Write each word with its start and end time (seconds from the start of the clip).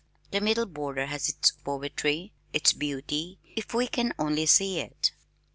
The 0.31 0.41
middle 0.41 0.65
border 0.65 1.05
has 1.05 1.29
its 1.29 1.51
poetry, 1.51 2.33
its 2.53 2.73
beauty, 2.73 3.37
if 3.55 3.71
we 3.75 3.85
can 3.85 4.13
only 4.17 4.47
see 4.47 4.79
it." 4.79 5.11